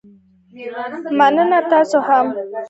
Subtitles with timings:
[1.17, 2.25] مننه، تاسو هم